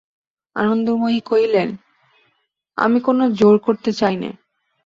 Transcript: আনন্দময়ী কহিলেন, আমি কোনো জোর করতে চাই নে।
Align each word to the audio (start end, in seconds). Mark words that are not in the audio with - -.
আনন্দময়ী 0.55 1.19
কহিলেন, 1.21 1.69
আমি 2.77 2.99
কোনো 3.01 3.23
জোর 3.31 3.55
করতে 3.59 3.91
চাই 3.91 4.15
নে। 4.15 4.29